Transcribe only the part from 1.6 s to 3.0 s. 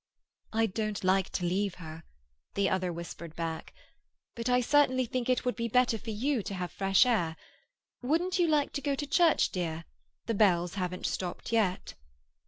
her," the other